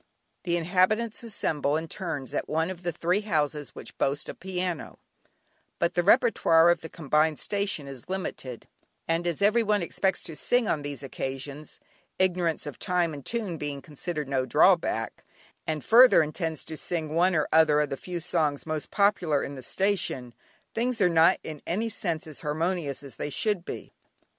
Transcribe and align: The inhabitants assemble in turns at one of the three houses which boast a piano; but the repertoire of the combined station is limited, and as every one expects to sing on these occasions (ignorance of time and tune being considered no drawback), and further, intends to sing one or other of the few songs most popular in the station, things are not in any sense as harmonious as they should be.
The 0.45 0.57
inhabitants 0.57 1.21
assemble 1.21 1.77
in 1.77 1.87
turns 1.87 2.33
at 2.33 2.49
one 2.49 2.71
of 2.71 2.81
the 2.81 2.91
three 2.91 3.21
houses 3.21 3.75
which 3.75 3.95
boast 3.99 4.27
a 4.29 4.33
piano; 4.33 4.97
but 5.77 5.93
the 5.93 6.01
repertoire 6.01 6.71
of 6.71 6.81
the 6.81 6.89
combined 6.89 7.37
station 7.37 7.87
is 7.87 8.09
limited, 8.09 8.65
and 9.07 9.27
as 9.27 9.43
every 9.43 9.61
one 9.61 9.83
expects 9.83 10.23
to 10.23 10.35
sing 10.35 10.67
on 10.67 10.81
these 10.81 11.03
occasions 11.03 11.79
(ignorance 12.17 12.65
of 12.65 12.79
time 12.79 13.13
and 13.13 13.27
tune 13.27 13.57
being 13.59 13.79
considered 13.79 14.27
no 14.27 14.43
drawback), 14.43 15.23
and 15.67 15.85
further, 15.85 16.23
intends 16.23 16.65
to 16.65 16.77
sing 16.77 17.13
one 17.13 17.35
or 17.35 17.47
other 17.53 17.79
of 17.79 17.91
the 17.91 17.95
few 17.95 18.19
songs 18.19 18.65
most 18.65 18.89
popular 18.89 19.43
in 19.43 19.53
the 19.53 19.61
station, 19.61 20.33
things 20.73 20.99
are 20.99 21.09
not 21.09 21.37
in 21.43 21.61
any 21.67 21.89
sense 21.89 22.25
as 22.25 22.41
harmonious 22.41 23.03
as 23.03 23.17
they 23.17 23.29
should 23.29 23.63
be. 23.63 23.93